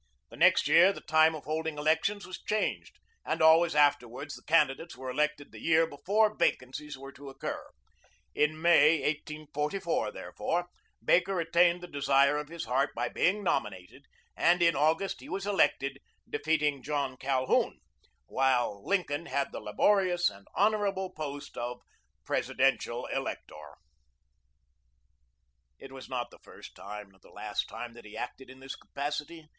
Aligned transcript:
The 0.31 0.35
next 0.35 0.67
year 0.67 0.91
the 0.91 1.01
time 1.01 1.35
of 1.35 1.43
holding 1.43 1.77
elections 1.77 2.25
was 2.25 2.41
changed, 2.41 2.97
and 3.23 3.39
always 3.39 3.75
afterwards 3.75 4.33
the 4.33 4.41
candidates 4.41 4.97
were 4.97 5.11
elected 5.11 5.51
the 5.51 5.61
year 5.61 5.85
before 5.85 6.33
vacancies 6.35 6.97
were 6.97 7.11
to 7.11 7.29
occur. 7.29 7.63
In 8.33 8.59
May, 8.59 9.01
1844, 9.03 10.11
therefore, 10.11 10.69
Baker 11.05 11.39
attained 11.39 11.81
the 11.81 11.87
desire 11.87 12.37
of 12.37 12.47
his 12.47 12.65
heart 12.65 12.89
by 12.95 13.09
being 13.09 13.43
nominated, 13.43 14.07
and 14.35 14.63
in 14.63 14.75
August 14.75 15.21
he 15.21 15.29
was 15.29 15.45
elected, 15.45 15.99
defeating 16.27 16.81
John 16.81 17.15
Calhoun, 17.15 17.77
while 18.25 18.83
Lincoln 18.83 19.27
had 19.27 19.51
the 19.51 19.59
laborious 19.59 20.31
and 20.31 20.47
honorable 20.55 21.11
post 21.11 21.55
of 21.57 21.79
Presidential 22.25 23.05
Elector. 23.13 23.53
[Illustration: 25.77 25.77
BRIG. 25.79 25.83
GEN. 25.89 25.89
JAMES 25.91 25.91
SHIELDS.] 25.91 25.91
It 25.91 25.91
was 25.93 26.09
not 26.09 26.31
the 26.31 26.39
first 26.39 26.75
nor 26.79 27.19
the 27.21 27.29
last 27.29 27.69
time 27.69 27.93
that 27.93 28.05
he 28.05 28.17
acted 28.17 28.49
in 28.49 28.61
this 28.61 28.75
capacity. 28.75 29.45